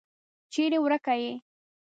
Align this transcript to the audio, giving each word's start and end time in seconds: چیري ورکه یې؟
چیري 0.51 0.77
ورکه 0.81 1.13
یې؟ 1.21 1.31